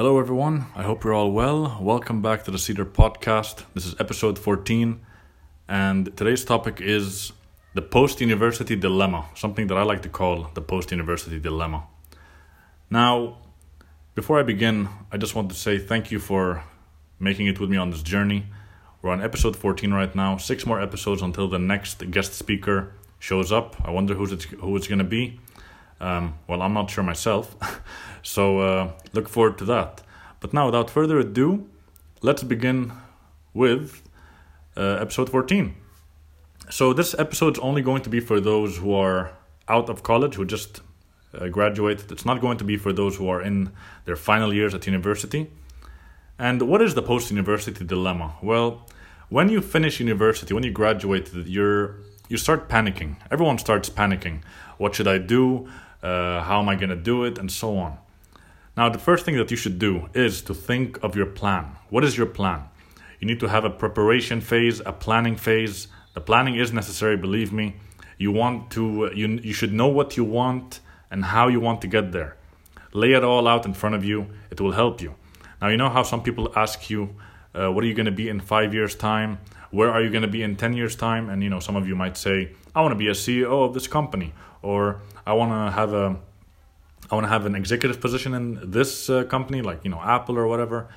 [0.00, 0.64] Hello, everyone.
[0.74, 1.76] I hope you're all well.
[1.78, 3.64] Welcome back to the Cedar Podcast.
[3.74, 4.98] This is episode 14,
[5.68, 7.32] and today's topic is
[7.74, 11.82] the post university dilemma, something that I like to call the post university dilemma.
[12.88, 13.36] Now,
[14.14, 16.64] before I begin, I just want to say thank you for
[17.18, 18.46] making it with me on this journey.
[19.02, 23.52] We're on episode 14 right now, six more episodes until the next guest speaker shows
[23.52, 23.76] up.
[23.84, 25.40] I wonder who's it, who it's going to be.
[26.00, 27.54] Um, well, I'm not sure myself,
[28.22, 30.02] so uh, look forward to that.
[30.40, 31.68] But now, without further ado,
[32.22, 32.92] let's begin
[33.52, 34.02] with
[34.76, 35.74] uh, episode 14.
[36.70, 39.32] So, this episode is only going to be for those who are
[39.68, 40.80] out of college, who just
[41.34, 42.10] uh, graduated.
[42.10, 43.72] It's not going to be for those who are in
[44.04, 45.50] their final years at university.
[46.38, 48.36] And what is the post university dilemma?
[48.42, 48.86] Well,
[49.28, 51.96] when you finish university, when you graduate, you're
[52.28, 53.16] you start panicking.
[53.30, 54.42] Everyone starts panicking.
[54.78, 55.68] What should I do?
[56.02, 57.98] Uh, how am I going to do it, and so on.
[58.76, 61.76] Now, the first thing that you should do is to think of your plan.
[61.90, 62.62] What is your plan?
[63.18, 65.88] You need to have a preparation phase, a planning phase.
[66.14, 67.76] The planning is necessary, believe me.
[68.16, 71.88] You want to you you should know what you want and how you want to
[71.88, 72.36] get there.
[72.92, 74.26] Lay it all out in front of you.
[74.50, 75.14] It will help you.
[75.60, 77.14] Now, you know how some people ask you,
[77.54, 79.38] uh, what are you going to be in 5 years time?
[79.70, 81.28] Where are you going to be in 10 years time?
[81.30, 83.74] And you know, some of you might say, I want to be a CEO of
[83.74, 86.18] this company or I want to have a
[87.10, 90.38] I want to have an executive position in this uh, company, like you know Apple
[90.38, 90.88] or whatever.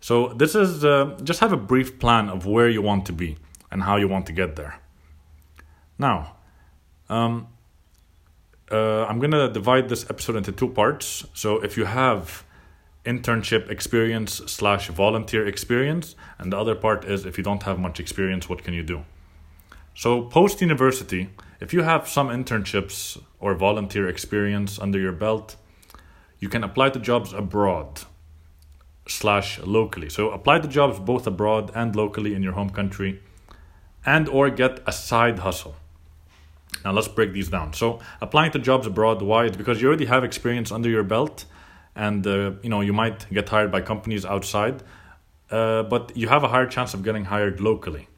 [0.00, 3.36] So this is uh, just have a brief plan of where you want to be
[3.70, 4.80] and how you want to get there.
[5.98, 6.36] Now,
[7.10, 7.48] um,
[8.70, 11.26] uh, I'm gonna divide this episode into two parts.
[11.34, 12.44] So if you have
[13.12, 17.98] internship experience slash volunteer experience, and the other part is if you don't have much
[17.98, 18.98] experience, what can you do?
[19.94, 25.56] So post university if you have some internships or volunteer experience under your belt,
[26.38, 28.02] you can apply to jobs abroad
[29.08, 30.08] slash locally.
[30.08, 33.20] So apply to jobs both abroad and locally in your home country
[34.06, 35.74] and or get a side hustle.
[36.84, 37.72] Now let's break these down.
[37.72, 39.46] So applying to jobs abroad, why?
[39.46, 41.44] It's because you already have experience under your belt
[41.98, 44.82] and uh, you know you might get hired by companies outside,
[45.50, 48.08] uh, but you have a higher chance of getting hired locally.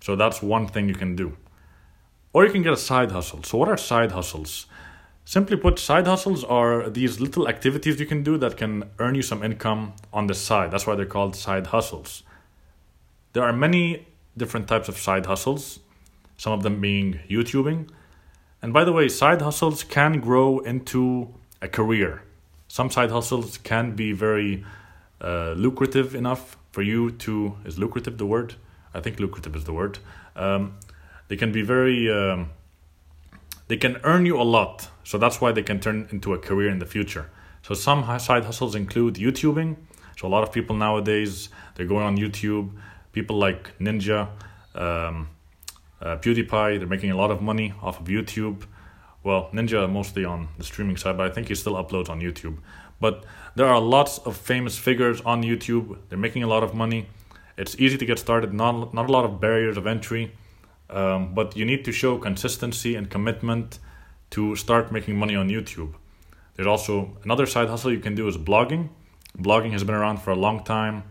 [0.00, 1.36] So that's one thing you can do.
[2.32, 3.42] Or you can get a side hustle.
[3.42, 4.66] So, what are side hustles?
[5.24, 9.22] Simply put, side hustles are these little activities you can do that can earn you
[9.22, 10.70] some income on the side.
[10.72, 12.24] That's why they're called side hustles.
[13.32, 15.78] There are many different types of side hustles,
[16.36, 17.88] some of them being YouTubing.
[18.60, 22.24] And by the way, side hustles can grow into a career.
[22.72, 24.64] Some side hustles can be very
[25.20, 27.56] uh, lucrative enough for you to.
[27.66, 28.54] Is lucrative the word?
[28.94, 29.98] I think lucrative is the word.
[30.34, 30.78] Um,
[31.28, 32.48] they can be very um,
[33.68, 36.70] they can earn you a lot so that's why they can turn into a career
[36.70, 37.30] in the future
[37.62, 39.76] so some side hustles include youtubing
[40.16, 42.70] so a lot of people nowadays they're going on youtube
[43.12, 44.28] people like ninja
[44.74, 45.28] um,
[46.00, 48.64] uh, pewdiepie they're making a lot of money off of youtube
[49.22, 52.58] well ninja mostly on the streaming side but i think he still uploads on youtube
[53.00, 53.24] but
[53.54, 57.06] there are lots of famous figures on youtube they're making a lot of money
[57.56, 60.32] it's easy to get started not, not a lot of barriers of entry
[60.92, 63.78] um, but you need to show consistency and commitment
[64.30, 65.94] to start making money on YouTube.
[66.54, 68.90] There's also another side hustle you can do is blogging.
[69.38, 71.04] Blogging has been around for a long time.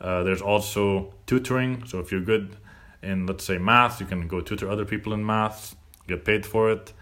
[0.00, 1.86] Uh, there's also tutoring.
[1.86, 2.56] So if you're good
[3.02, 6.70] in, let's say, math, you can go tutor other people in math, get paid for
[6.70, 6.92] it.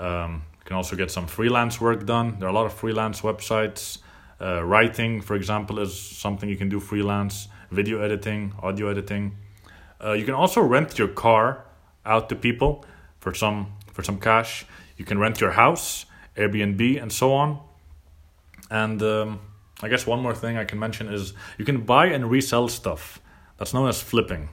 [0.00, 2.38] Um, you can also get some freelance work done.
[2.38, 3.98] There are a lot of freelance websites.
[4.40, 7.48] Uh, writing, for example, is something you can do freelance.
[7.70, 9.36] Video editing, audio editing.
[10.02, 11.64] Uh, you can also rent your car
[12.06, 12.84] out to people
[13.20, 14.64] for some for some cash.
[14.96, 16.06] You can rent your house,
[16.36, 17.60] Airbnb, and so on.
[18.70, 19.40] And um,
[19.82, 23.20] I guess one more thing I can mention is you can buy and resell stuff.
[23.58, 24.48] That's known as flipping.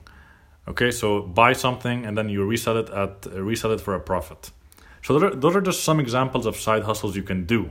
[0.66, 4.00] Okay, so buy something and then you resell it at uh, resell it for a
[4.00, 4.50] profit.
[5.02, 7.70] So those are, those are just some examples of side hustles you can do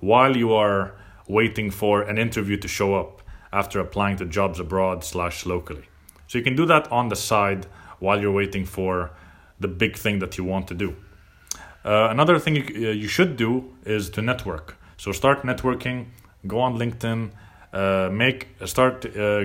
[0.00, 0.96] while you are
[1.28, 5.84] waiting for an interview to show up after applying to jobs abroad slash locally.
[6.28, 7.66] So you can do that on the side
[7.98, 9.10] while you're waiting for
[9.58, 10.96] the big thing that you want to do.
[11.84, 14.76] Uh, another thing you, uh, you should do is to network.
[14.96, 16.06] So start networking,
[16.46, 17.30] go on LinkedIn,
[17.72, 19.44] uh, make start uh,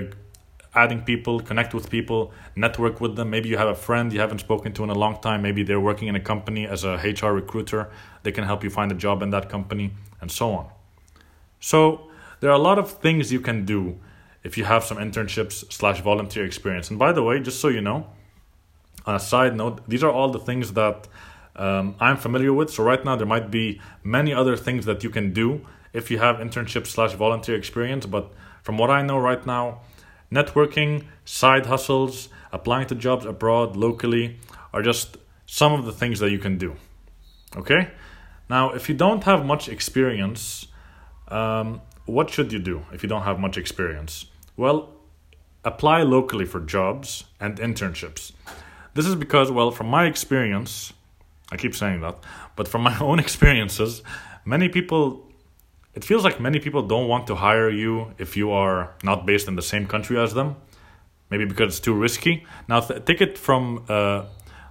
[0.74, 3.30] adding people, connect with people, network with them.
[3.30, 5.42] Maybe you have a friend you haven't spoken to in a long time.
[5.42, 7.90] Maybe they're working in a company as a HR recruiter.
[8.22, 10.68] They can help you find a job in that company, and so on.
[11.60, 12.08] So
[12.40, 13.98] there are a lot of things you can do
[14.42, 16.90] if you have some internships slash volunteer experience.
[16.90, 18.06] And by the way, just so you know,
[19.06, 21.06] on a side note, these are all the things that
[21.54, 22.70] um, I'm familiar with.
[22.70, 26.18] So right now, there might be many other things that you can do if you
[26.18, 28.06] have internship slash volunteer experience.
[28.06, 28.32] But
[28.62, 29.80] from what I know right now,
[30.32, 34.38] networking, side hustles, applying to jobs abroad, locally,
[34.72, 36.76] are just some of the things that you can do.
[37.56, 37.90] Okay?
[38.48, 40.66] Now, if you don't have much experience,
[41.28, 44.26] um, what should you do if you don't have much experience?
[44.56, 44.90] Well,
[45.64, 48.32] apply locally for jobs and internships.
[48.94, 50.92] This is because, well, from my experience,
[51.50, 52.18] I keep saying that,
[52.56, 54.02] but from my own experiences,
[54.44, 55.31] many people,
[55.94, 59.46] it feels like many people don't want to hire you if you are not based
[59.48, 60.56] in the same country as them.
[61.30, 62.46] Maybe because it's too risky.
[62.68, 64.24] Now, th- take it from, uh,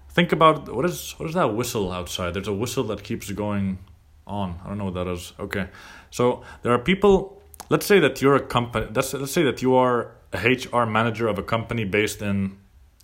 [0.10, 2.34] think about what is what is that whistle outside?
[2.34, 3.80] There's a whistle that keeps going
[4.28, 4.60] on.
[4.64, 5.34] I don't know what that is.
[5.40, 5.68] Okay,
[6.10, 7.42] so there are people.
[7.70, 8.88] Let's say that you're a company.
[8.94, 12.58] Let's let's say that you are a HR manager of a company based in,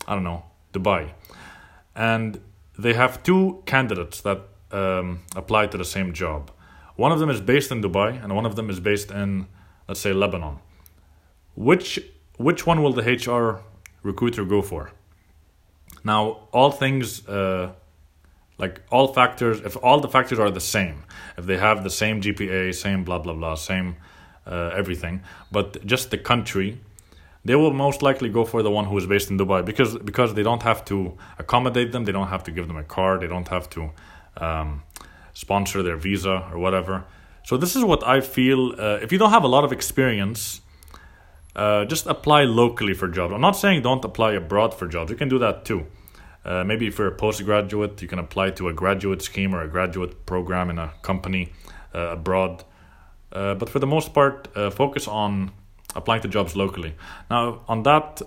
[0.07, 0.43] I don't know,
[0.73, 1.11] Dubai,
[1.95, 2.39] and
[2.77, 4.41] they have two candidates that
[4.71, 6.51] um, apply to the same job.
[6.97, 9.47] One of them is based in Dubai, and one of them is based in,
[9.87, 10.57] let's say, Lebanon.
[11.55, 11.99] Which
[12.37, 13.61] which one will the HR
[14.03, 14.91] recruiter go for?
[16.03, 16.21] Now,
[16.51, 17.71] all things uh,
[18.57, 21.03] like all factors, if all the factors are the same,
[21.37, 23.95] if they have the same GPA, same blah blah blah, same
[24.45, 25.21] uh, everything,
[25.51, 26.79] but just the country
[27.47, 30.33] they will most likely go for the one who is based in Dubai because because
[30.33, 33.27] they don't have to accommodate them, they don't have to give them a car, they
[33.27, 33.81] don't have to
[34.45, 34.83] um,
[35.37, 37.05] sponsor their visa or whatever.
[37.43, 38.73] So this is what I feel.
[38.77, 40.61] Uh, if you don't have a lot of experience,
[41.55, 43.33] uh, just apply locally for jobs.
[43.35, 45.11] I'm not saying don't apply abroad for jobs.
[45.11, 45.85] You can do that too.
[46.43, 49.67] Uh, maybe if you're a postgraduate, you can apply to a graduate scheme or a
[49.67, 51.53] graduate program in a company
[51.93, 52.63] uh, abroad.
[53.31, 55.51] Uh, but for the most part, uh, focus on
[55.95, 56.95] applying to jobs locally.
[57.29, 58.23] Now, on that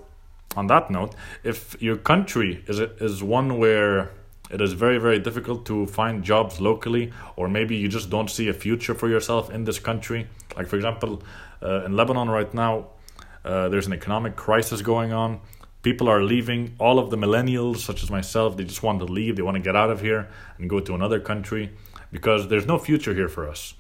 [0.57, 4.11] on that note, if your country is is one where
[4.51, 8.49] it is very very difficult to find jobs locally, or maybe you just don't see
[8.49, 10.27] a future for yourself in this country,
[10.57, 11.23] like for example,
[11.63, 12.87] uh, in Lebanon right now,
[13.45, 15.41] uh, there's an economic crisis going on.
[15.83, 16.75] People are leaving.
[16.79, 19.37] All of the millennials, such as myself, they just want to leave.
[19.37, 21.71] They want to get out of here and go to another country
[22.13, 23.75] because there's no future here for us.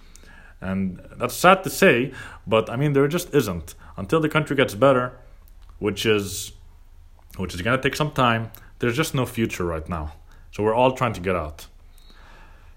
[0.60, 2.12] And that's sad to say,
[2.46, 3.74] but I mean, there just isn't.
[3.96, 5.12] Until the country gets better,
[5.78, 6.52] which is
[7.36, 8.50] which is going to take some time,
[8.80, 10.12] there's just no future right now.
[10.50, 11.66] So we're all trying to get out.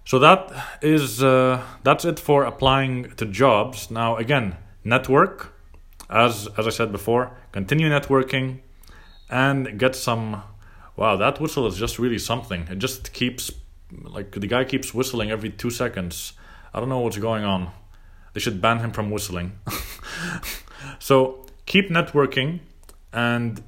[0.06, 3.90] So that is uh, that's it for applying to jobs.
[3.90, 5.54] Now again, network,
[6.10, 8.60] as as I said before, continue networking,
[9.30, 10.44] and get some.
[10.96, 12.68] Wow, that whistle is just really something.
[12.70, 13.52] It just keeps
[14.02, 16.34] like the guy keeps whistling every two seconds.
[16.74, 17.72] I don't know what's going on.
[18.34, 19.60] They should ban him from whistling.
[21.00, 22.60] so keep networking
[23.12, 23.64] and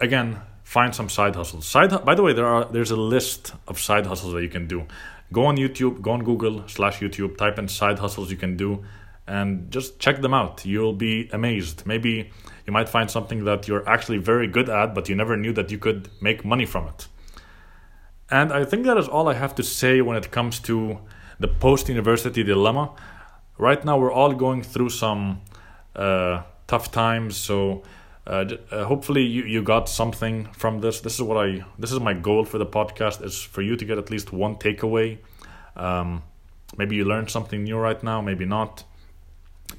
[0.00, 0.40] again
[0.76, 1.64] find some side hustles.
[1.74, 4.66] Side by the way, there are there's a list of side hustles that you can
[4.74, 4.78] do.
[5.36, 8.70] Go on YouTube, go on Google slash YouTube, type in side hustles you can do
[9.26, 10.66] and just check them out.
[10.72, 11.86] You'll be amazed.
[11.86, 12.12] Maybe
[12.66, 15.70] you might find something that you're actually very good at, but you never knew that
[15.72, 17.00] you could make money from it.
[18.30, 20.98] And I think that is all I have to say when it comes to
[21.38, 22.84] the post university dilemma.
[23.58, 25.40] Right now, we're all going through some
[25.94, 27.82] uh, tough times, so.
[28.26, 31.00] Uh, uh, hopefully you, you got something from this.
[31.00, 33.84] This is what i this is my goal for the podcast is for you to
[33.84, 35.18] get at least one takeaway.
[35.76, 36.22] Um,
[36.76, 38.84] maybe you learned something new right now maybe not.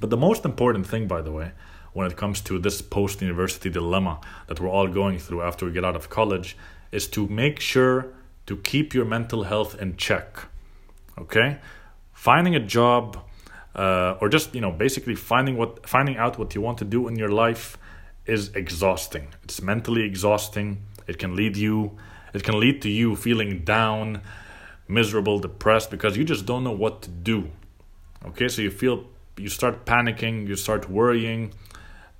[0.00, 1.52] But the most important thing by the way
[1.92, 5.72] when it comes to this post university dilemma that we're all going through after we
[5.72, 6.56] get out of college
[6.92, 8.12] is to make sure
[8.46, 10.46] to keep your mental health in check
[11.18, 11.58] okay?
[12.12, 13.18] Finding a job
[13.74, 17.08] uh, or just you know basically finding what finding out what you want to do
[17.08, 17.78] in your life
[18.26, 19.28] is exhausting.
[19.44, 20.82] It's mentally exhausting.
[21.06, 21.96] It can lead you
[22.34, 24.20] it can lead to you feeling down
[24.88, 27.50] miserable depressed because you just don't know what to do.
[28.26, 29.04] Okay so you feel
[29.36, 31.52] you start panicking you start worrying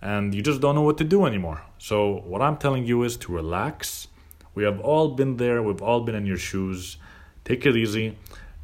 [0.00, 1.62] and you just don't know what to do anymore.
[1.78, 4.08] So what i'm telling you is to relax.
[4.54, 5.62] We have all been there.
[5.62, 6.96] We've all been in your shoes.
[7.44, 8.16] Take it easy.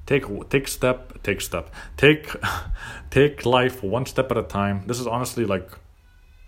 [0.06, 1.75] Take take step take step.
[1.96, 2.30] Take
[3.11, 4.84] take life one step at a time.
[4.87, 5.68] This is honestly like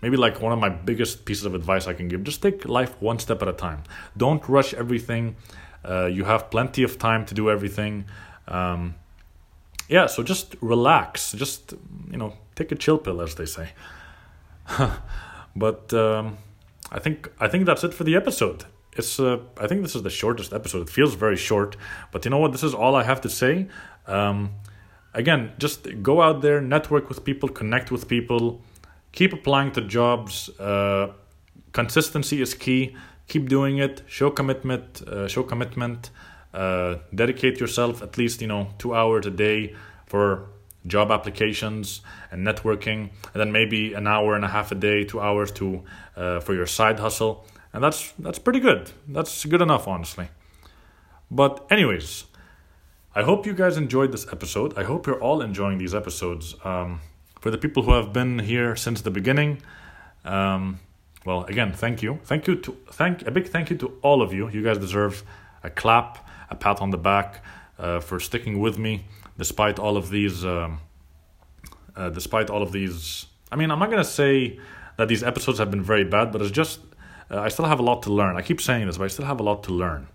[0.05, 2.23] maybe like one of my biggest pieces of advice i can give.
[2.23, 3.81] Just take life one step at a time.
[4.15, 5.35] Don't rush everything.
[5.83, 8.05] Uh, you have plenty of time to do everything.
[8.47, 8.81] Um,
[9.95, 11.31] yeah so just relax.
[11.43, 11.73] Just
[12.11, 13.67] you know take a chill pill as they say.
[15.63, 16.37] But um,
[16.97, 18.59] i think i think that's it for the episode.
[18.99, 20.81] It's uh, I think this is the shortest episode.
[20.87, 21.71] It feels very short,
[22.11, 22.51] but you know what?
[22.55, 23.53] This is all I have to say.
[24.15, 24.37] Um,
[25.21, 28.61] again, just go out there, network with people, connect with people,
[29.15, 30.49] keep applying to jobs.
[30.59, 31.13] Uh,
[31.71, 32.95] consistency is key.
[33.27, 34.03] Keep doing it.
[34.07, 35.01] Show commitment.
[35.01, 36.11] Uh, show commitment.
[36.53, 40.47] Uh, dedicate yourself at least you know two hours a day for
[40.87, 45.19] job applications and networking, and then maybe an hour and a half a day, two
[45.19, 45.83] hours to
[46.15, 48.91] uh, for your side hustle, and that's that's pretty good.
[49.07, 50.29] That's good enough, honestly.
[51.31, 52.25] But anyways,
[53.15, 54.77] I hope you guys enjoyed this episode.
[54.77, 56.55] I hope you're all enjoying these episodes.
[56.63, 57.01] Um,
[57.45, 59.61] for the people who have been here since the beginning,
[60.23, 60.79] um,
[61.27, 64.33] well, again, thank you, thank you to thank a big thank you to all of
[64.33, 64.49] you.
[64.49, 65.23] You guys deserve
[65.61, 67.43] a clap, a pat on the back
[67.77, 69.05] uh, for sticking with me
[69.37, 70.43] despite all of these.
[70.43, 70.79] Um,
[71.95, 74.59] uh, despite all of these, I mean, I'm not gonna say
[74.97, 76.79] that these episodes have been very bad, but it's just
[77.29, 78.37] uh, I still have a lot to learn.
[78.37, 80.07] I keep saying this, but I still have a lot to learn.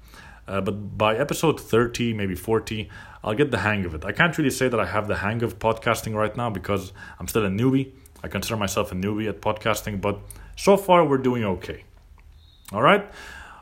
[0.49, 2.89] Uh, but by episode 30, maybe 40,
[3.23, 4.05] I'll get the hang of it.
[4.05, 7.29] I can't really say that I have the hang of podcasting right now because I'm
[7.29, 7.93] still a newbie.
[8.23, 10.19] I consider myself a newbie at podcasting, but
[10.57, 11.85] so far we're doing okay.
[12.73, 13.11] All right?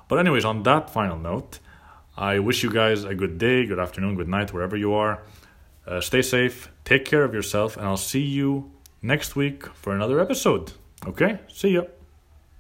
[0.08, 1.58] But, anyways, on that final note,
[2.16, 5.22] I wish you guys a good day, good afternoon, good night, wherever you are.
[5.86, 8.70] Uh, stay safe, take care of yourself, and I'll see you
[9.02, 10.72] next week for another episode.
[11.06, 11.38] Okay?
[11.48, 11.82] See ya.